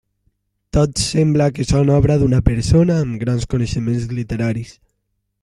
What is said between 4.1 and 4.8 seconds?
literaris.